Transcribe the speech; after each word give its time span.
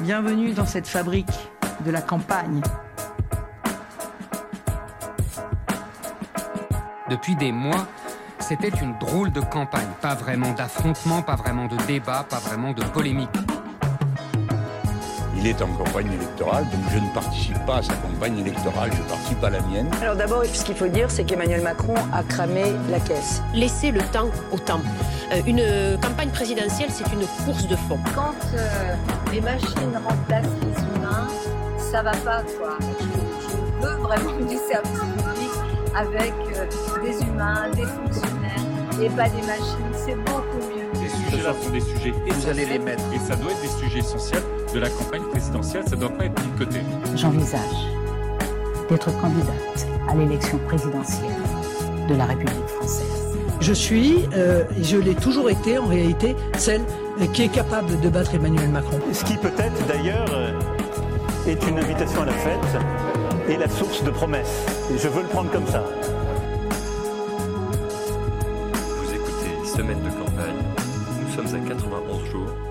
Bienvenue 0.00 0.52
dans 0.52 0.64
cette 0.64 0.86
fabrique 0.86 1.50
de 1.84 1.90
la 1.90 2.00
campagne. 2.00 2.60
Depuis 7.10 7.34
des 7.34 7.50
mois, 7.50 7.88
c'était 8.38 8.68
une 8.68 8.96
drôle 8.98 9.32
de 9.32 9.40
campagne. 9.40 9.88
Pas 10.00 10.14
vraiment 10.14 10.52
d'affrontement, 10.52 11.22
pas 11.22 11.34
vraiment 11.34 11.66
de 11.66 11.76
débat, 11.88 12.24
pas 12.30 12.38
vraiment 12.38 12.72
de 12.72 12.84
polémique. 12.84 13.28
Est 15.48 15.62
en 15.62 15.68
campagne 15.68 16.12
électorale, 16.12 16.64
donc 16.64 16.80
je 16.92 16.98
ne 16.98 17.08
participe 17.14 17.64
pas 17.64 17.76
à 17.76 17.82
sa 17.82 17.94
campagne 17.94 18.38
électorale, 18.38 18.90
je 18.92 19.00
participe 19.08 19.42
à 19.42 19.48
la 19.48 19.60
mienne. 19.62 19.88
Alors 20.02 20.14
d'abord, 20.14 20.44
ce 20.44 20.62
qu'il 20.62 20.74
faut 20.74 20.88
dire, 20.88 21.10
c'est 21.10 21.24
qu'Emmanuel 21.24 21.62
Macron 21.62 21.94
a 22.12 22.22
cramé 22.22 22.64
la 22.90 23.00
caisse. 23.00 23.40
Laissez 23.54 23.90
le 23.90 24.02
temps 24.12 24.28
au 24.52 24.58
temps. 24.58 24.82
Euh, 25.32 25.40
une 25.46 25.62
campagne 26.02 26.28
présidentielle, 26.28 26.90
c'est 26.92 27.10
une 27.14 27.26
course 27.46 27.66
de 27.66 27.76
fond. 27.76 27.98
Quand 28.14 28.34
euh, 28.54 28.94
les 29.32 29.40
machines 29.40 29.98
remplacent 30.06 30.44
les 30.60 30.98
humains, 30.98 31.28
ça 31.78 32.02
va 32.02 32.12
pas, 32.12 32.42
quoi. 32.58 32.76
Je, 33.00 33.86
veux 33.86 33.96
vraiment 34.02 34.36
du 34.46 34.56
service 34.70 35.00
public 35.00 35.50
avec 35.96 36.34
euh, 36.56 36.66
des 37.02 37.24
humains, 37.24 37.70
des 37.74 37.86
fonctionnaires 37.86 39.00
et 39.00 39.08
pas 39.08 39.30
des 39.30 39.46
machines. 39.46 39.94
C'est 39.94 40.16
beaucoup 40.16 40.58
mieux. 40.58 41.08
Ces 41.08 41.16
sujets-là 41.16 41.54
sont 41.64 41.70
des 41.70 41.80
sujets 41.80 42.12
Vous 42.26 42.48
allez 42.48 42.66
les 42.66 42.78
mettre. 42.78 43.04
Et 43.14 43.18
ça 43.18 43.34
doit 43.34 43.50
être 43.50 43.62
des 43.62 43.86
sujets 43.86 44.00
essentiels 44.00 44.42
de 44.74 44.80
la 44.80 44.90
campagne 44.90 45.22
présidentielle. 45.30 45.84
Ça 45.86 45.96
ne 45.96 46.00
doit 46.00 46.10
pas 46.10 46.24
être 46.24 46.42
mis 46.44 46.52
de 46.52 46.64
côté. 46.64 46.80
J'envisage 47.16 47.60
d'être 48.88 49.20
candidate 49.20 49.86
à 50.08 50.14
l'élection 50.14 50.58
présidentielle 50.66 51.30
de 52.08 52.14
la 52.14 52.24
République 52.26 52.66
française. 52.66 53.06
Je 53.60 53.72
suis, 53.72 54.28
euh, 54.34 54.64
et 54.78 54.84
je 54.84 54.96
l'ai 54.96 55.14
toujours 55.14 55.50
été 55.50 55.78
en 55.78 55.86
réalité, 55.86 56.36
celle 56.56 56.82
qui 57.32 57.42
est 57.42 57.48
capable 57.48 57.98
de 58.00 58.08
battre 58.08 58.34
Emmanuel 58.34 58.70
Macron. 58.70 58.98
Ce 59.12 59.24
qui 59.24 59.36
peut-être 59.36 59.86
d'ailleurs 59.86 60.28
est 61.46 61.66
une 61.66 61.78
invitation 61.78 62.22
à 62.22 62.26
la 62.26 62.32
fête 62.32 62.78
et 63.48 63.56
la 63.56 63.68
source 63.68 64.04
de 64.04 64.10
promesses. 64.10 64.64
Et 64.94 64.98
je 64.98 65.08
veux 65.08 65.22
le 65.22 65.28
prendre 65.28 65.50
comme 65.50 65.66
ça. 65.66 65.82
Vous 69.02 69.12
écoutez 69.12 69.76
Semaine 69.76 70.02
de 70.02 70.10
campagne. 70.10 70.54
Nous 71.20 71.34
sommes 71.34 71.62
à 71.62 71.68
91 71.68 72.24
jours 72.30 72.67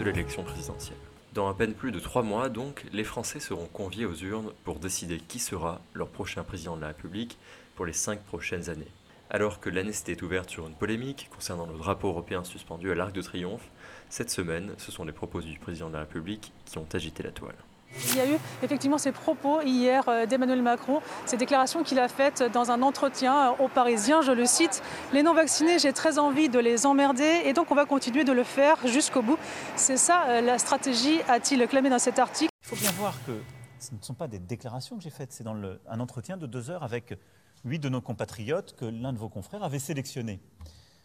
de 0.00 0.04
l'élection 0.06 0.42
présidentielle. 0.42 0.96
Dans 1.34 1.48
à 1.48 1.54
peine 1.54 1.74
plus 1.74 1.92
de 1.92 2.00
trois 2.00 2.22
mois, 2.22 2.48
donc, 2.48 2.86
les 2.90 3.04
Français 3.04 3.38
seront 3.38 3.66
conviés 3.66 4.06
aux 4.06 4.14
urnes 4.14 4.50
pour 4.64 4.78
décider 4.78 5.18
qui 5.18 5.38
sera 5.38 5.82
leur 5.92 6.08
prochain 6.08 6.42
président 6.42 6.74
de 6.74 6.80
la 6.80 6.88
République 6.88 7.36
pour 7.76 7.84
les 7.84 7.92
cinq 7.92 8.18
prochaines 8.20 8.70
années. 8.70 8.90
Alors 9.28 9.60
que 9.60 9.68
l'année 9.68 9.92
s'était 9.92 10.22
ouverte 10.22 10.48
sur 10.48 10.66
une 10.66 10.74
polémique 10.74 11.28
concernant 11.34 11.66
le 11.66 11.76
drapeau 11.76 12.08
européen 12.08 12.44
suspendu 12.44 12.90
à 12.90 12.94
l'Arc 12.94 13.12
de 13.12 13.20
Triomphe, 13.20 13.68
cette 14.08 14.30
semaine, 14.30 14.72
ce 14.78 14.90
sont 14.90 15.04
les 15.04 15.12
propos 15.12 15.42
du 15.42 15.58
président 15.58 15.88
de 15.88 15.94
la 15.94 16.00
République 16.00 16.50
qui 16.64 16.78
ont 16.78 16.88
agité 16.94 17.22
la 17.22 17.30
toile. 17.30 17.54
Il 17.96 18.16
y 18.16 18.20
a 18.20 18.26
eu 18.26 18.36
effectivement 18.62 18.98
ces 18.98 19.12
propos 19.12 19.60
hier 19.62 20.08
euh, 20.08 20.26
d'Emmanuel 20.26 20.62
Macron, 20.62 21.00
ces 21.26 21.36
déclarations 21.36 21.82
qu'il 21.82 21.98
a 21.98 22.08
faites 22.08 22.42
dans 22.52 22.70
un 22.70 22.82
entretien 22.82 23.50
aux 23.58 23.68
Parisiens, 23.68 24.22
je 24.22 24.32
le 24.32 24.46
cite, 24.46 24.82
les 25.12 25.22
non-vaccinés, 25.22 25.78
j'ai 25.78 25.92
très 25.92 26.18
envie 26.18 26.48
de 26.48 26.58
les 26.58 26.86
emmerder 26.86 27.42
et 27.44 27.52
donc 27.52 27.70
on 27.70 27.74
va 27.74 27.86
continuer 27.86 28.24
de 28.24 28.32
le 28.32 28.44
faire 28.44 28.86
jusqu'au 28.86 29.22
bout. 29.22 29.38
C'est 29.76 29.96
ça 29.96 30.24
euh, 30.28 30.40
la 30.40 30.58
stratégie, 30.58 31.20
a-t-il 31.28 31.66
clamé 31.66 31.90
dans 31.90 31.98
cet 31.98 32.18
article. 32.18 32.50
Il 32.64 32.68
faut 32.68 32.76
bien 32.76 32.92
voir 32.92 33.14
que 33.26 33.40
ce 33.78 33.94
ne 33.94 34.02
sont 34.02 34.14
pas 34.14 34.28
des 34.28 34.38
déclarations 34.38 34.96
que 34.96 35.02
j'ai 35.02 35.10
faites, 35.10 35.32
c'est 35.32 35.44
dans 35.44 35.56
un 35.88 36.00
entretien 36.00 36.36
de 36.36 36.46
deux 36.46 36.70
heures 36.70 36.84
avec 36.84 37.18
huit 37.64 37.78
de 37.80 37.88
nos 37.88 38.00
compatriotes 38.00 38.76
que 38.76 38.84
l'un 38.84 39.12
de 39.12 39.18
vos 39.18 39.28
confrères 39.28 39.64
avait 39.64 39.78
sélectionnés. 39.78 40.40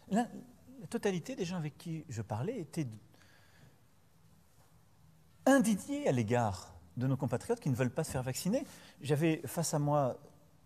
La, 0.08 0.26
la 0.80 0.86
totalité 0.86 1.34
des 1.34 1.44
gens 1.44 1.56
avec 1.56 1.76
qui 1.76 2.04
je 2.08 2.22
parlais 2.22 2.60
étaient 2.60 2.86
indignés 5.46 6.08
à 6.08 6.12
l'égard 6.12 6.75
de 6.96 7.06
nos 7.06 7.16
compatriotes 7.16 7.60
qui 7.60 7.70
ne 7.70 7.74
veulent 7.74 7.90
pas 7.90 8.04
se 8.04 8.10
faire 8.10 8.22
vacciner. 8.22 8.64
J'avais 9.00 9.42
face 9.44 9.74
à 9.74 9.78
moi 9.78 10.16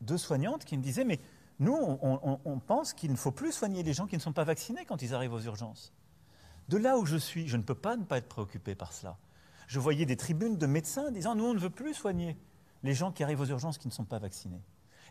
deux 0.01 0.19
soignantes 0.19 0.65
qui 0.65 0.77
me 0.77 0.83
disaient, 0.83 1.05
mais 1.05 1.21
nous, 1.59 1.77
on, 1.77 2.59
pense 2.59 2.95
qu'il 2.95 3.11
ne 3.11 3.17
faut 3.17 3.33
plus 3.33 3.53
soigner 3.53 3.83
les 3.83 3.93
gens 3.93 4.07
qui 4.07 4.17
ne 4.17 4.21
sont 4.21 4.33
pas 4.33 4.45
vaccinés 4.45 4.87
quand 4.87 5.03
ils 5.03 5.15
arrivent 5.15 5.35
aux 5.35 5.43
urgences. 5.43 5.93
De 6.69 6.79
là 6.79 6.97
où 6.97 7.05
je 7.05 7.17
suis, 7.17 7.49
je 7.49 7.59
ne 7.59 7.63
peux 7.63 7.75
pas 7.75 7.97
ne 7.97 8.05
pas 8.05 8.17
être 8.17 8.29
préoccupé 8.29 8.75
par 8.75 8.95
cela. 8.95 9.19
Je 9.67 9.79
voyais 9.79 10.07
des 10.07 10.17
tribunes 10.17 10.57
de 10.57 10.67
médecins 10.67 11.11
disant, 11.11 11.35
nous, 11.35 11.45
on 11.45 11.55
ne 11.55 11.59
veut 11.59 11.71
plus 11.71 11.93
soigner 11.93 12.39
les 12.83 12.95
gens 12.95 13.13
qui 13.13 13.23
arrivent 13.23 13.41
aux 13.41 13.47
urgences 13.47 13.77
qui 13.77 13.89
ne 13.89 13.93
sont 13.93 14.07
pas 14.07 14.19
vaccinés. 14.19 14.63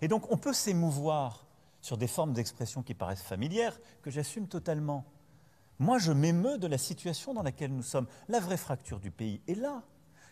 Et 0.01 0.07
donc, 0.07 0.31
on 0.31 0.37
peut 0.37 0.53
s'émouvoir 0.53 1.45
sur 1.81 1.97
des 1.97 2.07
formes 2.07 2.33
d'expression 2.33 2.81
qui 2.81 2.95
paraissent 2.95 3.21
familières, 3.21 3.79
que 4.01 4.09
j'assume 4.09 4.47
totalement. 4.47 5.05
Moi, 5.77 5.99
je 5.99 6.11
m'émeus 6.11 6.57
de 6.57 6.67
la 6.67 6.77
situation 6.79 7.33
dans 7.33 7.43
laquelle 7.43 7.73
nous 7.73 7.83
sommes. 7.83 8.07
La 8.27 8.39
vraie 8.39 8.57
fracture 8.57 8.99
du 8.99 9.11
pays 9.11 9.41
est 9.47 9.55
là 9.55 9.83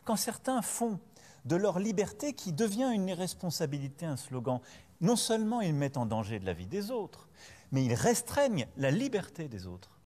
quand 0.07 0.15
certains 0.15 0.61
font 0.61 1.01
de 1.43 1.57
leur 1.57 1.79
liberté 1.79 2.31
qui 2.31 2.53
devient 2.53 2.89
une 2.93 3.09
irresponsabilité 3.09 4.05
un 4.05 4.15
slogan, 4.15 4.61
non 5.01 5.17
seulement 5.17 5.59
ils 5.59 5.73
mettent 5.73 5.97
en 5.97 6.05
danger 6.05 6.39
la 6.39 6.53
vie 6.53 6.65
des 6.65 6.91
autres, 6.91 7.27
mais 7.73 7.83
ils 7.83 7.93
restreignent 7.93 8.67
la 8.77 8.89
liberté 8.89 9.49
des 9.49 9.67
autres. 9.67 9.99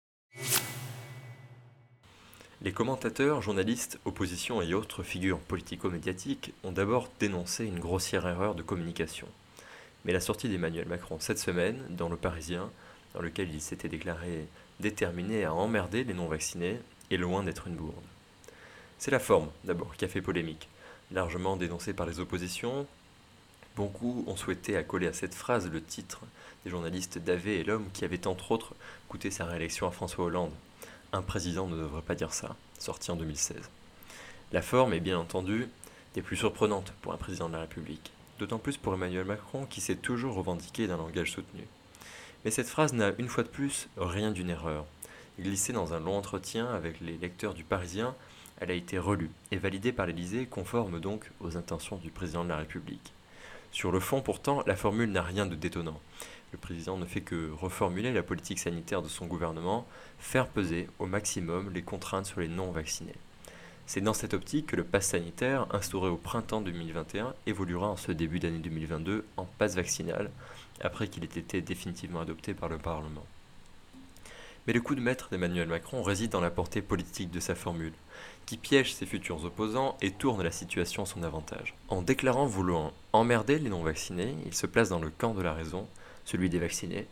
Les 2.62 2.70
commentateurs, 2.70 3.42
journalistes, 3.42 3.98
oppositions 4.04 4.62
et 4.62 4.72
autres 4.72 5.03
figures 5.03 5.41
politico-médiatiques 5.41 6.54
ont 6.62 6.72
d'abord 6.72 7.08
dénoncé 7.19 7.64
une 7.66 7.81
grossière 7.81 8.28
erreur 8.28 8.54
de 8.54 8.62
communication. 8.62 9.26
Mais 10.04 10.12
la 10.12 10.20
sortie 10.20 10.48
d'Emmanuel 10.48 10.87
Macron 10.87 11.19
cette 11.19 11.41
semaine, 11.41 11.82
dans 11.91 12.08
Le 12.08 12.16
Parisien, 12.16 12.70
dans 13.14 13.20
lequel 13.20 13.53
il 13.53 13.60
s'était 13.60 13.88
déclaré 13.88 14.47
déterminé 14.78 15.44
à 15.44 15.53
emmerder 15.54 16.04
les 16.04 16.14
non-vaccinés, 16.14 16.81
est 17.10 17.16
loin 17.16 17.42
d'être 17.42 17.66
une 17.66 17.75
bourde. 17.75 18.04
C'est 18.98 19.12
la 19.12 19.20
forme, 19.20 19.48
d'abord, 19.64 19.94
qui 19.97 20.04
a 20.04 20.09
fait 20.09 20.20
polémique. 20.20 20.69
Largement 21.12 21.56
dénoncée 21.56 21.92
par 21.92 22.06
les 22.06 22.19
oppositions, 22.19 22.86
beaucoup 23.76 24.25
ont 24.26 24.36
souhaité 24.36 24.76
accoler 24.76 25.06
à 25.06 25.12
cette 25.12 25.34
phrase 25.34 25.70
le 25.70 25.81
titre 25.81 26.20
des 26.64 26.70
journalistes 26.70 27.19
d'Avé 27.19 27.60
et 27.60 27.64
l'homme 27.64 27.88
qui 27.92 28.04
avait 28.04 28.26
entre 28.26 28.50
autres 28.50 28.75
coûté 29.08 29.31
sa 29.31 29.44
réélection 29.44 29.87
à 29.87 29.92
François 29.92 30.25
Hollande. 30.25 30.53
Un 31.12 31.22
président 31.22 31.69
ne 31.69 31.76
devrait 31.76 32.03
pas 32.03 32.16
dire 32.16 32.34
ça, 32.34 32.56
sorti 32.78 33.12
en 33.12 33.16
2016. 33.16 33.70
La 34.50 34.62
forme 34.62 34.92
est 34.92 35.00
bien 35.00 35.19
entendu 35.19 35.69
des 36.14 36.22
plus 36.22 36.37
surprenantes 36.37 36.92
pour 37.00 37.12
un 37.12 37.19
président 37.19 37.48
de 37.48 37.54
la 37.54 37.60
République, 37.60 38.10
d'autant 38.41 38.58
plus 38.58 38.76
pour 38.76 38.94
Emmanuel 38.94 39.25
Macron 39.25 39.64
qui 39.64 39.81
s'est 39.81 39.94
toujours 39.94 40.34
revendiqué 40.34 40.88
d'un 40.88 40.97
langage 40.97 41.31
soutenu. 41.31 41.62
Mais 42.44 42.50
cette 42.50 42.69
phrase 42.69 42.94
n'a 42.94 43.12
une 43.19 43.28
fois 43.28 43.44
de 43.44 43.48
plus 43.48 43.88
rien 43.97 44.32
d'une 44.32 44.50
erreur. 44.50 44.87
Glissée 45.38 45.72
dans 45.72 45.94
un 45.94 46.00
long 46.00 46.16
entretien 46.16 46.66
avec 46.66 47.00
les 47.00 47.16
lecteurs 47.16 47.54
du 47.54 47.62
Parisien, 47.62 48.14
elle 48.60 48.70
a 48.70 48.74
été 48.74 48.98
relue 48.98 49.30
et 49.50 49.56
validée 49.56 49.92
par 49.92 50.06
l'Élysée, 50.06 50.46
conforme 50.46 51.00
donc 51.00 51.30
aux 51.41 51.56
intentions 51.56 51.96
du 51.96 52.10
président 52.10 52.44
de 52.44 52.48
la 52.48 52.56
République. 52.56 53.12
Sur 53.70 53.92
le 53.92 54.00
fond, 54.00 54.20
pourtant, 54.20 54.62
la 54.66 54.76
formule 54.76 55.10
n'a 55.10 55.22
rien 55.22 55.46
de 55.46 55.54
détonnant. 55.54 56.00
Le 56.52 56.58
président 56.58 56.96
ne 56.96 57.04
fait 57.04 57.20
que 57.20 57.50
reformuler 57.52 58.12
la 58.12 58.22
politique 58.22 58.58
sanitaire 58.58 59.02
de 59.02 59.08
son 59.08 59.26
gouvernement, 59.26 59.86
faire 60.19 60.48
peser 60.48 60.88
au 60.98 61.06
maximum 61.06 61.70
les 61.72 61.82
contraintes 61.82 62.26
sur 62.26 62.41
les 62.41 62.48
non-vaccinés. 62.48 63.14
C'est 63.86 64.00
dans 64.00 64.14
cette 64.14 64.34
optique 64.34 64.66
que 64.66 64.76
le 64.76 64.84
pass 64.84 65.08
sanitaire, 65.08 65.66
instauré 65.70 66.08
au 66.08 66.16
printemps 66.16 66.60
2021, 66.60 67.34
évoluera 67.46 67.88
en 67.88 67.96
ce 67.96 68.12
début 68.12 68.38
d'année 68.38 68.58
2022 68.58 69.25
en 69.36 69.44
passe 69.44 69.76
vaccinal, 69.76 70.30
après 70.80 71.08
qu'il 71.08 71.25
ait 71.25 71.26
été 71.26 71.60
définitivement 71.60 72.20
adopté 72.20 72.54
par 72.54 72.69
le 72.69 72.78
Parlement. 72.78 73.26
Mais 74.68 74.74
le 74.74 74.82
coup 74.82 74.94
de 74.94 75.00
maître 75.00 75.30
d'Emmanuel 75.30 75.66
Macron 75.66 76.02
réside 76.02 76.30
dans 76.30 76.42
la 76.42 76.50
portée 76.50 76.82
politique 76.82 77.30
de 77.30 77.40
sa 77.40 77.54
formule, 77.54 77.94
qui 78.44 78.58
piège 78.58 78.92
ses 78.92 79.06
futurs 79.06 79.42
opposants 79.42 79.96
et 80.02 80.10
tourne 80.10 80.42
la 80.42 80.50
situation 80.50 81.04
à 81.04 81.06
son 81.06 81.22
avantage. 81.22 81.74
En 81.88 82.02
déclarant 82.02 82.44
vouloir 82.44 82.92
emmerder 83.14 83.58
les 83.58 83.70
non-vaccinés, 83.70 84.36
il 84.44 84.52
se 84.52 84.66
place 84.66 84.90
dans 84.90 84.98
le 84.98 85.08
camp 85.08 85.32
de 85.32 85.40
la 85.40 85.54
raison, 85.54 85.88
celui 86.26 86.50
des 86.50 86.58
vaccinés, 86.58 87.06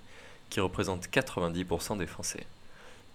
qui 0.50 0.61
représente 0.61 1.09
90% 1.09 1.97
des 1.97 2.06
Français. 2.06 2.45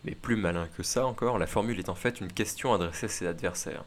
Mais 0.05 0.15
plus 0.15 0.37
malin 0.37 0.67
que 0.75 0.81
ça 0.81 1.05
encore, 1.05 1.37
la 1.37 1.45
formule 1.45 1.77
est 1.77 1.89
en 1.89 1.93
fait 1.93 2.19
une 2.19 2.33
question 2.33 2.73
adressée 2.73 3.05
à 3.05 3.09
ses 3.09 3.27
adversaires. 3.27 3.83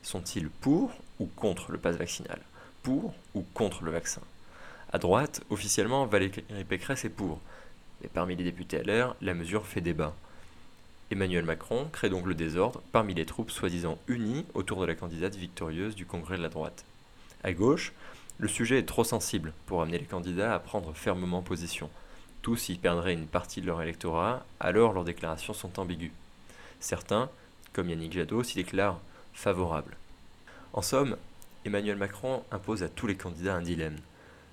Sont-ils 0.00 0.48
pour 0.48 0.90
ou 1.18 1.26
contre 1.26 1.70
le 1.70 1.76
pass 1.76 1.96
vaccinal? 1.96 2.40
Pour 2.82 3.12
ou 3.34 3.44
contre 3.52 3.84
le 3.84 3.90
vaccin? 3.90 4.22
À 4.90 4.96
droite, 4.96 5.42
officiellement, 5.50 6.06
Valérie 6.06 6.44
Pécresse 6.66 7.04
est 7.04 7.10
pour, 7.10 7.42
mais 8.02 8.08
parmi 8.08 8.36
les 8.36 8.44
députés 8.44 8.82
LR, 8.82 9.14
la 9.20 9.34
mesure 9.34 9.66
fait 9.66 9.80
débat. 9.80 10.14
Emmanuel 11.10 11.44
Macron 11.44 11.88
crée 11.90 12.10
donc 12.10 12.26
le 12.26 12.34
désordre 12.34 12.82
parmi 12.92 13.14
les 13.14 13.24
troupes 13.24 13.50
soi-disant 13.50 13.98
unies 14.08 14.44
autour 14.54 14.80
de 14.80 14.86
la 14.86 14.94
candidate 14.94 15.36
victorieuse 15.36 15.94
du 15.94 16.04
Congrès 16.04 16.36
de 16.36 16.42
la 16.42 16.50
droite. 16.50 16.84
À 17.42 17.52
gauche, 17.52 17.92
le 18.38 18.48
sujet 18.48 18.78
est 18.78 18.86
trop 18.86 19.04
sensible 19.04 19.52
pour 19.66 19.80
amener 19.80 19.98
les 19.98 20.04
candidats 20.04 20.54
à 20.54 20.58
prendre 20.58 20.92
fermement 20.92 21.42
position. 21.42 21.88
Tous 22.42 22.68
y 22.68 22.76
perdraient 22.76 23.14
une 23.14 23.26
partie 23.26 23.60
de 23.60 23.66
leur 23.66 23.82
électorat, 23.82 24.44
alors 24.60 24.92
leurs 24.92 25.04
déclarations 25.04 25.54
sont 25.54 25.80
ambiguës. 25.80 26.12
Certains, 26.78 27.30
comme 27.72 27.90
Yannick 27.90 28.12
Jadot, 28.12 28.44
s'y 28.44 28.54
déclarent 28.56 29.00
favorables. 29.32 29.96
En 30.72 30.82
somme, 30.82 31.16
Emmanuel 31.64 31.96
Macron 31.96 32.42
impose 32.52 32.82
à 32.82 32.88
tous 32.88 33.06
les 33.06 33.16
candidats 33.16 33.56
un 33.56 33.62
dilemme. 33.62 33.98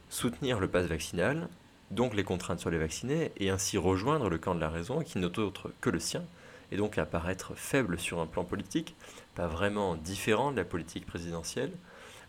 Soutenir 0.09 0.59
le 0.59 0.67
pass 0.67 0.87
vaccinal, 0.87 1.47
donc 1.91 2.13
les 2.13 2.23
contraintes 2.23 2.59
sur 2.59 2.69
les 2.69 2.77
vaccinés, 2.77 3.31
et 3.37 3.49
ainsi 3.49 3.77
rejoindre 3.77 4.29
le 4.29 4.37
camp 4.37 4.55
de 4.55 4.61
la 4.61 4.69
raison 4.69 5.01
qui 5.01 5.17
n'est 5.17 5.39
autre 5.39 5.71
que 5.81 5.89
le 5.89 5.99
sien, 5.99 6.23
et 6.71 6.77
donc 6.77 6.97
à 6.97 7.05
paraître 7.05 7.53
faible 7.55 7.99
sur 7.99 8.19
un 8.19 8.25
plan 8.25 8.43
politique, 8.43 8.95
pas 9.35 9.47
vraiment 9.47 9.95
différent 9.95 10.51
de 10.51 10.57
la 10.57 10.65
politique 10.65 11.05
présidentielle, 11.05 11.71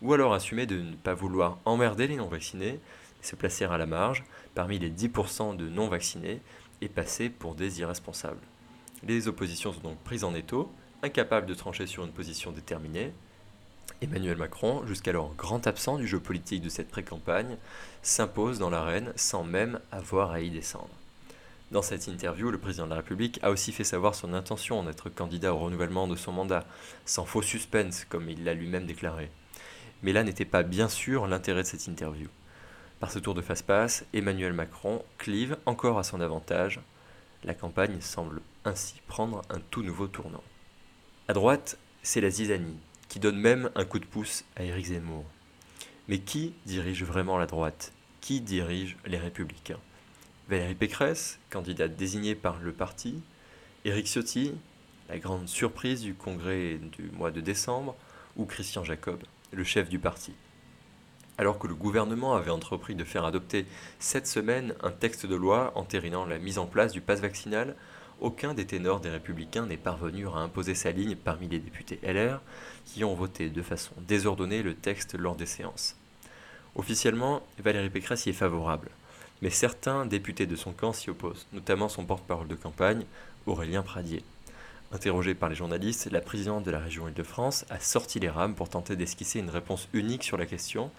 ou 0.01 0.13
alors 0.13 0.33
assumer 0.33 0.65
de 0.65 0.79
ne 0.79 0.95
pas 0.95 1.15
vouloir 1.15 1.57
emmerder 1.65 2.07
les 2.07 2.17
non-vaccinés 2.17 2.79
se 3.21 3.35
placer 3.35 3.65
à 3.65 3.77
la 3.77 3.85
marge 3.85 4.23
parmi 4.55 4.79
les 4.79 4.89
10% 4.89 5.55
de 5.55 5.67
non-vaccinés 5.67 6.41
et 6.81 6.89
passer 6.89 7.29
pour 7.29 7.55
des 7.55 7.79
irresponsables. 7.79 8.41
Les 9.03 9.27
oppositions 9.27 9.73
sont 9.73 9.81
donc 9.81 9.97
prises 9.99 10.23
en 10.23 10.33
étau, 10.33 10.71
incapables 11.03 11.45
de 11.45 11.53
trancher 11.53 11.85
sur 11.85 12.03
une 12.03 12.11
position 12.11 12.51
déterminée. 12.51 13.13
Emmanuel 14.01 14.37
Macron, 14.37 14.85
jusqu'alors 14.85 15.33
grand 15.35 15.65
absent 15.65 15.97
du 15.97 16.07
jeu 16.07 16.19
politique 16.19 16.61
de 16.61 16.69
cette 16.69 16.89
pré-campagne, 16.89 17.57
s'impose 18.01 18.59
dans 18.59 18.69
l'arène 18.69 19.11
sans 19.15 19.43
même 19.43 19.79
avoir 19.91 20.31
à 20.31 20.41
y 20.41 20.49
descendre. 20.49 20.89
Dans 21.71 21.81
cette 21.81 22.07
interview, 22.07 22.49
le 22.49 22.59
président 22.59 22.85
de 22.85 22.91
la 22.91 22.97
République 22.97 23.39
a 23.41 23.51
aussi 23.51 23.73
fait 23.73 23.83
savoir 23.83 24.15
son 24.15 24.33
intention 24.33 24.83
d'être 24.83 25.09
candidat 25.09 25.53
au 25.53 25.57
renouvellement 25.57 26.07
de 26.07 26.15
son 26.15 26.31
mandat, 26.31 26.65
sans 27.05 27.25
faux 27.25 27.41
suspense, 27.41 28.05
comme 28.05 28.29
il 28.29 28.45
l'a 28.45 28.53
lui-même 28.53 28.85
déclaré. 28.85 29.29
Mais 30.01 30.13
là 30.13 30.23
n'était 30.23 30.45
pas 30.45 30.63
bien 30.63 30.87
sûr 30.87 31.27
l'intérêt 31.27 31.63
de 31.63 31.67
cette 31.67 31.87
interview. 31.87 32.29
Par 32.99 33.11
ce 33.11 33.19
tour 33.19 33.33
de 33.33 33.41
face-passe, 33.41 34.05
Emmanuel 34.13 34.53
Macron 34.53 35.03
clive 35.17 35.57
encore 35.65 35.99
à 35.99 36.03
son 36.03 36.21
avantage. 36.21 36.79
La 37.43 37.53
campagne 37.53 37.99
semble 37.99 38.41
ainsi 38.63 38.95
prendre 39.07 39.41
un 39.49 39.59
tout 39.69 39.83
nouveau 39.83 40.07
tournant. 40.07 40.43
À 41.27 41.33
droite, 41.33 41.77
c'est 42.01 42.21
la 42.21 42.29
zizanie, 42.29 42.79
qui 43.09 43.19
donne 43.19 43.37
même 43.37 43.69
un 43.75 43.85
coup 43.85 43.99
de 43.99 44.05
pouce 44.05 44.43
à 44.55 44.63
Éric 44.63 44.87
Zemmour. 44.87 45.25
Mais 46.07 46.19
qui 46.19 46.53
dirige 46.65 47.03
vraiment 47.03 47.37
la 47.37 47.45
droite? 47.45 47.93
Qui 48.21 48.41
dirige 48.41 48.97
les 49.05 49.17
républicains? 49.17 49.79
Valérie 50.49 50.75
Pécresse, 50.75 51.39
candidate 51.49 51.95
désignée 51.95 52.35
par 52.35 52.59
le 52.59 52.71
parti, 52.71 53.21
Éric 53.83 54.07
Ciotti, 54.07 54.53
la 55.09 55.19
grande 55.19 55.47
surprise 55.47 56.01
du 56.01 56.13
congrès 56.13 56.77
du 56.77 57.09
mois 57.11 57.31
de 57.31 57.41
décembre, 57.41 57.95
ou 58.37 58.45
Christian 58.45 58.83
Jacob, 58.83 59.21
le 59.51 59.63
chef 59.63 59.89
du 59.89 59.99
parti. 59.99 60.33
Alors 61.37 61.59
que 61.59 61.67
le 61.67 61.75
gouvernement 61.75 62.35
avait 62.35 62.51
entrepris 62.51 62.95
de 62.95 63.03
faire 63.03 63.25
adopter 63.25 63.65
cette 63.99 64.27
semaine 64.27 64.73
un 64.81 64.91
texte 64.91 65.25
de 65.25 65.35
loi 65.35 65.71
entérinant 65.75 66.25
la 66.25 66.39
mise 66.39 66.57
en 66.57 66.65
place 66.65 66.93
du 66.93 67.01
pass 67.01 67.19
vaccinal, 67.19 67.75
aucun 68.19 68.53
des 68.53 68.65
ténors 68.65 68.99
des 68.99 69.09
républicains 69.09 69.65
n'est 69.65 69.77
parvenu 69.77 70.27
à 70.27 70.37
imposer 70.37 70.75
sa 70.75 70.91
ligne 70.91 71.15
parmi 71.15 71.47
les 71.47 71.59
députés 71.59 71.99
LR 72.03 72.41
qui 72.85 73.03
ont 73.03 73.15
voté 73.15 73.49
de 73.49 73.61
façon 73.61 73.93
désordonnée 74.07 74.63
le 74.63 74.73
texte 74.73 75.15
lors 75.15 75.35
des 75.35 75.45
séances. 75.45 75.95
Officiellement, 76.75 77.41
Valérie 77.59 77.89
Pécresse 77.89 78.25
y 78.25 78.29
est 78.29 78.33
favorable 78.33 78.89
mais 79.41 79.49
certains 79.49 80.05
députés 80.05 80.45
de 80.45 80.55
son 80.55 80.71
camp 80.73 80.93
s'y 80.93 81.09
opposent, 81.09 81.47
notamment 81.53 81.89
son 81.89 82.05
porte-parole 82.05 82.47
de 82.47 82.55
campagne, 82.55 83.05
Aurélien 83.45 83.83
Pradier. 83.83 84.23
Interrogé 84.91 85.35
par 85.35 85.49
les 85.49 85.55
journalistes, 85.55 86.09
la 86.11 86.21
présidente 86.21 86.63
de 86.63 86.71
la 86.71 86.79
région 86.79 87.07
Île-de-France 87.07 87.65
a 87.69 87.79
sorti 87.79 88.19
les 88.19 88.29
rames 88.29 88.55
pour 88.55 88.69
tenter 88.69 88.95
d'esquisser 88.95 89.39
une 89.39 89.49
réponse 89.49 89.89
unique 89.93 90.23
sur 90.23 90.37
la 90.37 90.45
question, 90.45 90.91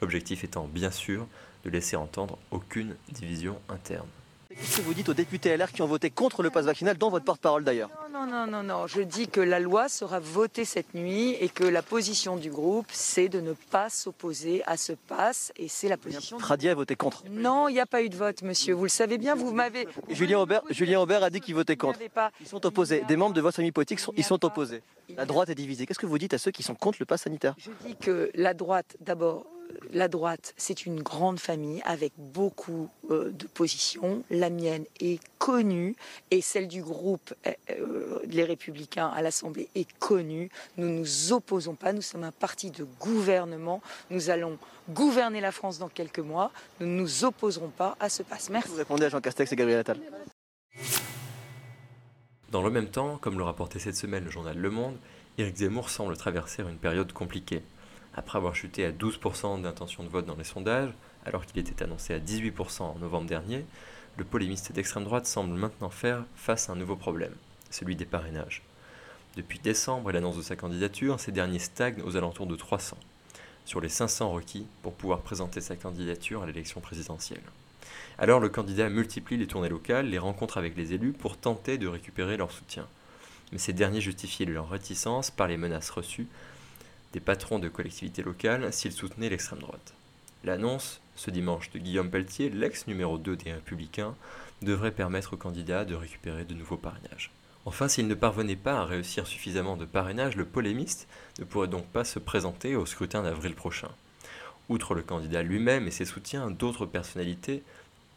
l'objectif 0.00 0.44
étant 0.44 0.68
bien 0.68 0.90
sûr 0.90 1.26
de 1.64 1.70
laisser 1.70 1.96
entendre 1.96 2.38
aucune 2.50 2.96
division 3.10 3.58
interne. 3.68 4.08
Qu'est-ce 4.50 4.78
que 4.78 4.82
vous 4.82 4.94
dites 4.94 5.08
aux 5.08 5.14
députés 5.14 5.56
LR 5.56 5.70
qui 5.70 5.80
ont 5.80 5.86
voté 5.86 6.10
contre 6.10 6.42
le 6.42 6.50
pass 6.50 6.64
vaccinal, 6.64 6.98
dont 6.98 7.08
votre 7.08 7.24
porte-parole 7.24 7.62
d'ailleurs? 7.62 7.88
Non, 8.12 8.26
non, 8.26 8.48
non, 8.48 8.64
non. 8.64 8.88
Je 8.88 9.00
dis 9.00 9.28
que 9.28 9.40
la 9.40 9.60
loi 9.60 9.88
sera 9.88 10.18
votée 10.18 10.64
cette 10.64 10.92
nuit 10.94 11.36
et 11.40 11.48
que 11.48 11.62
la 11.62 11.82
position 11.82 12.36
du 12.36 12.50
groupe, 12.50 12.86
c'est 12.90 13.28
de 13.28 13.40
ne 13.40 13.52
pas 13.52 13.88
s'opposer 13.88 14.64
à 14.66 14.76
ce 14.76 14.92
pass. 14.92 15.52
Et 15.56 15.68
c'est 15.68 15.88
la 15.88 15.96
position. 15.96 16.38
Pradier 16.38 16.70
a 16.70 16.74
voté 16.74 16.96
contre. 16.96 17.22
Non, 17.30 17.68
il 17.68 17.74
n'y 17.74 17.80
a 17.80 17.86
pas 17.86 18.02
eu 18.02 18.08
de 18.08 18.16
vote, 18.16 18.42
monsieur. 18.42 18.74
Vous 18.74 18.82
le 18.82 18.88
savez 18.88 19.18
bien, 19.18 19.36
vous 19.36 19.52
m'avez. 19.52 19.86
Julien 20.08 20.40
Aubert, 20.40 20.62
Julien 20.70 21.00
Aubert 21.00 21.22
a 21.22 21.30
dit 21.30 21.40
qu'il 21.40 21.54
votait 21.54 21.76
contre. 21.76 22.00
Ils 22.40 22.48
sont 22.48 22.66
opposés. 22.66 23.04
Des 23.06 23.16
membres 23.16 23.34
de 23.34 23.40
votre 23.40 23.54
famille 23.54 23.72
politique 23.72 24.00
sont, 24.00 24.12
ils 24.16 24.24
sont 24.24 24.44
opposés. 24.44 24.82
La 25.16 25.26
droite 25.26 25.48
est 25.48 25.54
divisée. 25.54 25.86
Qu'est-ce 25.86 25.98
que 26.00 26.06
vous 26.06 26.18
dites 26.18 26.34
à 26.34 26.38
ceux 26.38 26.50
qui 26.50 26.64
sont 26.64 26.74
contre 26.74 26.98
le 26.98 27.06
pass 27.06 27.22
sanitaire? 27.22 27.54
Je 27.58 27.70
dis 27.86 27.94
que 27.94 28.30
la 28.34 28.54
droite, 28.54 28.96
d'abord, 29.00 29.46
la 29.92 30.08
droite, 30.08 30.54
c'est 30.56 30.86
une 30.86 31.02
grande 31.02 31.40
famille 31.40 31.82
avec 31.84 32.12
beaucoup 32.16 32.88
euh, 33.10 33.30
de 33.30 33.46
positions. 33.46 34.22
La 34.30 34.50
mienne 34.50 34.84
est 35.00 35.20
connue 35.38 35.96
et 36.30 36.40
celle 36.40 36.68
du 36.68 36.82
groupe 36.82 37.34
euh, 37.46 37.52
euh, 37.70 38.20
Les 38.26 38.44
Républicains 38.44 39.08
à 39.08 39.22
l'Assemblée 39.22 39.68
est 39.74 39.90
connue. 39.98 40.50
Nous 40.76 40.86
ne 40.86 40.98
nous 40.98 41.32
opposons 41.32 41.74
pas, 41.74 41.92
nous 41.92 42.02
sommes 42.02 42.24
un 42.24 42.32
parti 42.32 42.70
de 42.70 42.86
gouvernement. 43.00 43.82
Nous 44.10 44.30
allons 44.30 44.58
gouverner 44.90 45.40
la 45.40 45.52
France 45.52 45.78
dans 45.78 45.88
quelques 45.88 46.18
mois. 46.18 46.50
Nous 46.80 46.86
ne 46.86 47.00
nous 47.00 47.24
opposerons 47.24 47.68
pas 47.68 47.96
à 48.00 48.08
ce 48.08 48.22
passe. 48.22 48.50
Merci. 48.50 48.70
Vous 48.70 48.76
répondez 48.76 49.06
à 49.06 49.08
Jean 49.08 49.20
Castex 49.20 49.52
et 49.52 49.56
Gabriel 49.56 49.80
Attal. 49.80 50.00
Dans 52.50 52.62
le 52.62 52.70
même 52.70 52.88
temps, 52.88 53.16
comme 53.18 53.38
le 53.38 53.44
rapportait 53.44 53.78
cette 53.78 53.96
semaine 53.96 54.24
le 54.24 54.30
journal 54.30 54.56
Le 54.56 54.70
Monde, 54.70 54.96
Éric 55.38 55.56
Zemmour 55.56 55.88
semble 55.88 56.16
traverser 56.16 56.62
une 56.62 56.78
période 56.78 57.12
compliquée. 57.12 57.62
Après 58.14 58.38
avoir 58.38 58.54
chuté 58.54 58.84
à 58.84 58.92
12% 58.92 59.62
d'intention 59.62 60.02
de 60.02 60.08
vote 60.08 60.26
dans 60.26 60.36
les 60.36 60.44
sondages, 60.44 60.92
alors 61.24 61.46
qu'il 61.46 61.58
était 61.58 61.82
annoncé 61.82 62.14
à 62.14 62.18
18% 62.18 62.82
en 62.82 62.98
novembre 62.98 63.26
dernier, 63.26 63.64
le 64.16 64.24
polémiste 64.24 64.72
d'extrême 64.72 65.04
droite 65.04 65.26
semble 65.26 65.54
maintenant 65.54 65.90
faire 65.90 66.24
face 66.34 66.68
à 66.68 66.72
un 66.72 66.76
nouveau 66.76 66.96
problème, 66.96 67.34
celui 67.70 67.96
des 67.96 68.04
parrainages. 68.04 68.62
Depuis 69.36 69.60
décembre 69.60 70.10
et 70.10 70.12
l'annonce 70.12 70.36
de 70.36 70.42
sa 70.42 70.56
candidature, 70.56 71.20
ces 71.20 71.30
derniers 71.30 71.60
stagnent 71.60 72.02
aux 72.02 72.16
alentours 72.16 72.46
de 72.46 72.56
300, 72.56 72.96
sur 73.64 73.80
les 73.80 73.88
500 73.88 74.32
requis 74.32 74.66
pour 74.82 74.94
pouvoir 74.94 75.20
présenter 75.20 75.60
sa 75.60 75.76
candidature 75.76 76.42
à 76.42 76.46
l'élection 76.46 76.80
présidentielle. 76.80 77.42
Alors 78.18 78.40
le 78.40 78.48
candidat 78.48 78.88
multiplie 78.88 79.36
les 79.36 79.46
tournées 79.46 79.68
locales, 79.68 80.06
les 80.06 80.18
rencontres 80.18 80.58
avec 80.58 80.76
les 80.76 80.92
élus 80.92 81.12
pour 81.12 81.36
tenter 81.36 81.78
de 81.78 81.86
récupérer 81.86 82.36
leur 82.36 82.50
soutien. 82.50 82.86
Mais 83.52 83.58
ces 83.58 83.72
derniers 83.72 84.00
justifient 84.00 84.46
leur 84.46 84.68
réticence 84.68 85.30
par 85.30 85.46
les 85.46 85.56
menaces 85.56 85.90
reçues 85.90 86.26
des 87.12 87.20
patrons 87.20 87.58
de 87.58 87.68
collectivités 87.68 88.22
locales 88.22 88.72
s'ils 88.72 88.92
soutenaient 88.92 89.28
l'extrême 89.28 89.58
droite. 89.58 89.94
L'annonce, 90.44 91.00
ce 91.16 91.30
dimanche, 91.30 91.70
de 91.70 91.78
Guillaume 91.78 92.10
Pelletier, 92.10 92.50
l'ex 92.50 92.86
numéro 92.86 93.18
2 93.18 93.36
des 93.36 93.52
Républicains, 93.52 94.14
devrait 94.62 94.90
permettre 94.90 95.34
aux 95.34 95.38
candidats 95.38 95.84
de 95.84 95.94
récupérer 95.94 96.44
de 96.44 96.54
nouveaux 96.54 96.76
parrainages. 96.76 97.30
Enfin, 97.66 97.88
s'il 97.88 98.08
ne 98.08 98.14
parvenait 98.14 98.56
pas 98.56 98.78
à 98.78 98.84
réussir 98.84 99.26
suffisamment 99.26 99.76
de 99.76 99.84
parrainages, 99.84 100.36
le 100.36 100.46
polémiste 100.46 101.08
ne 101.38 101.44
pourrait 101.44 101.68
donc 101.68 101.86
pas 101.86 102.04
se 102.04 102.18
présenter 102.18 102.74
au 102.74 102.86
scrutin 102.86 103.22
d'avril 103.22 103.54
prochain. 103.54 103.90
Outre 104.68 104.94
le 104.94 105.02
candidat 105.02 105.42
lui-même 105.42 105.86
et 105.86 105.90
ses 105.90 106.04
soutiens, 106.04 106.50
d'autres 106.50 106.86
personnalités, 106.86 107.62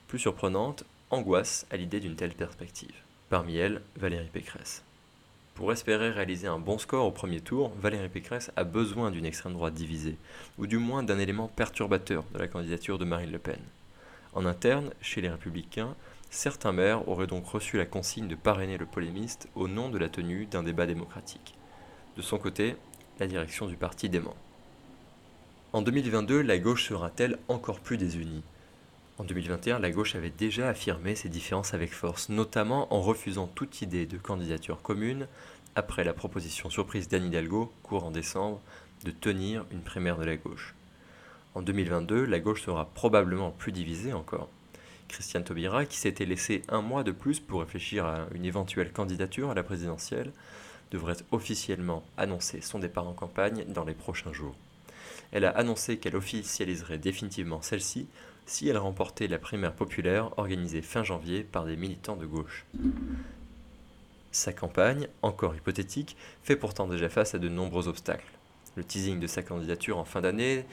plus 0.08 0.20
surprenantes, 0.20 0.86
angoissent 1.10 1.66
à 1.72 1.78
l'idée 1.78 2.00
d'une 2.00 2.16
telle 2.16 2.34
perspective. 2.34 2.96
Parmi 3.30 3.58
elles, 3.58 3.82
Valérie 3.98 4.30
Pécresse. 4.32 4.84
Pour 5.56 5.72
espérer 5.72 6.10
réaliser 6.10 6.48
un 6.48 6.58
bon 6.58 6.80
score 6.80 7.06
au 7.06 7.12
premier 7.12 7.40
tour, 7.40 7.72
Valérie 7.80 8.10
Pécresse 8.10 8.52
a 8.56 8.64
besoin 8.64 9.12
d'une 9.12 9.26
extrême 9.26 9.54
droite 9.54 9.76
divisée, 9.76 10.18
ou 10.58 10.66
du 10.66 10.80
moins 10.80 11.04
d'un 11.04 11.20
élément 11.20 11.48
perturbateur 11.48 12.24
de 12.34 12.40
la 12.40 12.48
candidature 12.48 12.98
de 12.98 13.06
Marine 13.06 13.32
Le 13.32 13.38
Pen. 13.38 13.60
En 14.34 14.48
interne, 14.48 14.90
chez 15.00 15.22
les 15.22 15.30
Républicains, 15.30 15.96
certains 16.32 16.72
maires 16.72 17.08
auraient 17.08 17.28
donc 17.28 17.46
reçu 17.46 17.78
la 17.78 17.86
consigne 17.86 18.28
de 18.28 18.34
parrainer 18.34 18.80
le 18.80 18.88
polémiste 18.88 19.48
au 19.54 19.68
nom 19.68 19.90
de 19.90 20.00
la 20.00 20.10
tenue 20.10 20.48
d'un 20.48 20.64
débat 20.64 20.88
démocratique. 20.88 21.54
De 22.18 22.24
son 22.24 22.40
côté, 22.40 22.76
la 23.20 23.28
direction 23.28 23.68
du 23.68 23.76
parti 23.76 24.10
dément. 24.10 24.36
En 25.72 25.84
2022, 25.84 26.42
la 26.42 26.58
gauche 26.58 26.88
sera-t-elle 26.88 27.38
encore 27.48 27.80
plus 27.80 27.98
désunie? 27.98 28.42
En 29.20 29.24
2021, 29.26 29.78
la 29.78 29.92
gauche 29.92 30.16
avait 30.16 30.32
déjà 30.32 30.70
affirmé 30.70 31.16
ses 31.16 31.30
différences 31.30 31.76
avec 31.76 31.94
force, 31.94 32.30
notamment 32.30 32.92
en 32.92 33.02
refusant 33.02 33.46
toute 33.46 33.82
idée 33.84 34.08
de 34.08 34.18
candidature 34.18 34.82
commune 34.82 35.28
après 35.76 36.04
la 36.04 36.14
proposition 36.14 36.70
surprise 36.72 37.08
d'Anne 37.10 37.26
Hidalgo, 37.26 37.72
court 37.84 38.06
en 38.06 38.12
décembre, 38.12 38.60
de 39.04 39.12
tenir 39.12 39.66
une 39.72 39.82
primaire 39.82 40.18
de 40.18 40.26
la 40.26 40.36
gauche. 40.36 40.74
En 41.54 41.62
2022, 41.62 42.26
la 42.26 42.40
gauche 42.40 42.64
sera 42.64 42.86
probablement 42.86 43.52
plus 43.52 43.72
divisée 43.72 44.14
encore. 44.14 44.50
Christiane 45.08 45.44
Taubira, 45.44 45.86
qui 45.86 45.98
s'était 45.98 46.26
laissé 46.26 46.64
un 46.68 46.82
mois 46.82 47.04
de 47.04 47.12
plus 47.12 47.40
pour 47.40 47.60
réfléchir 47.60 48.06
à 48.06 48.26
une 48.34 48.46
éventuelle 48.46 48.92
candidature 48.92 49.52
à 49.52 49.54
la 49.54 49.62
présidentielle, 49.62 50.32
devrait 50.92 51.18
officiellement 51.32 52.04
annoncer 52.18 52.62
son 52.62 52.80
départ 52.80 53.08
en 53.08 53.14
campagne 53.14 53.66
dans 53.68 53.86
les 53.86 53.94
prochains 53.94 54.34
jours. 54.34 54.56
Elle 55.32 55.46
a 55.46 55.52
annoncé 55.52 55.98
qu'elle 55.98 56.16
officialiserait 56.16 56.98
définitivement 56.98 57.62
celle-ci 57.62 58.08
si 58.46 58.68
elle 58.68 58.78
remportait 58.78 59.28
la 59.28 59.40
primaire 59.40 59.74
populaire 59.74 60.38
organisée 60.38 60.82
fin 60.82 61.04
janvier 61.04 61.44
par 61.44 61.66
des 61.66 61.76
militants 61.76 62.16
de 62.16 62.26
gauche. 62.26 62.66
Sa 64.32 64.52
campagne, 64.52 65.08
encore 65.22 65.56
hypothétique, 65.56 66.18
fait 66.42 66.56
pourtant 66.56 66.88
déjà 66.88 67.10
face 67.10 67.36
à 67.36 67.40
de 67.40 67.50
nombreux 67.50 67.88
obstacles. 67.88 68.32
Le 68.76 68.84
teasing 68.84 69.20
de 69.20 69.28
sa 69.28 69.44
candidature 69.44 69.98
en 69.98 70.06
fin 70.06 70.22
d'année 70.22 70.66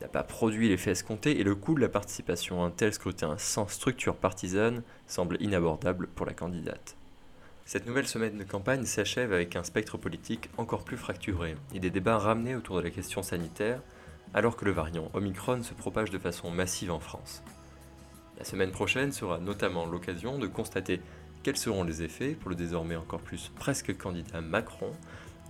n'a 0.00 0.08
pas 0.08 0.22
produit 0.22 0.68
l'effet 0.68 0.92
escompté 0.92 1.40
et 1.40 1.44
le 1.44 1.54
coût 1.54 1.74
de 1.74 1.80
la 1.80 1.88
participation 1.88 2.62
à 2.62 2.66
un 2.66 2.70
tel 2.70 2.92
scrutin 2.92 3.36
sans 3.38 3.68
structure 3.68 4.16
partisane 4.16 4.82
semble 5.06 5.36
inabordable 5.40 6.06
pour 6.06 6.26
la 6.26 6.32
candidate. 6.32 6.96
Cette 7.66 7.86
nouvelle 7.86 8.06
semaine 8.06 8.36
de 8.36 8.44
campagne 8.44 8.84
s'achève 8.84 9.32
avec 9.32 9.54
un 9.56 9.62
spectre 9.62 9.98
politique 9.98 10.48
encore 10.56 10.84
plus 10.84 10.96
fracturé 10.96 11.56
et 11.74 11.80
des 11.80 11.90
débats 11.90 12.18
ramenés 12.18 12.56
autour 12.56 12.76
de 12.76 12.82
la 12.82 12.90
question 12.90 13.22
sanitaire, 13.22 13.80
alors 14.34 14.56
que 14.56 14.64
le 14.64 14.70
variant 14.70 15.10
Omicron 15.14 15.62
se 15.62 15.74
propage 15.74 16.10
de 16.10 16.18
façon 16.18 16.50
massive 16.50 16.90
en 16.90 17.00
France. 17.00 17.42
La 18.38 18.44
semaine 18.44 18.70
prochaine 18.70 19.12
sera 19.12 19.38
notamment 19.38 19.86
l'occasion 19.86 20.38
de 20.38 20.46
constater 20.46 21.00
Quels 21.42 21.56
seront 21.56 21.84
les 21.84 22.02
effets 22.02 22.34
pour 22.34 22.50
le 22.50 22.56
désormais 22.56 22.96
encore 22.96 23.20
plus 23.20 23.50
presque 23.56 23.96
candidat 23.96 24.40
Macron 24.40 24.92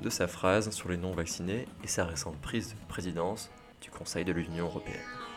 de 0.03 0.11
sa 0.11 0.27
phrase 0.27 0.71
sur 0.71 0.89
les 0.89 0.97
non-vaccinés 0.97 1.67
et 1.85 1.89
sa 1.89 2.05
récente 2.05 2.41
prise 2.41 2.71
de 2.71 2.89
présidence 2.89 3.51
du 3.81 3.91
Conseil 3.91 4.25
de 4.25 4.33
l'Union 4.33 4.67
européenne 4.67 5.30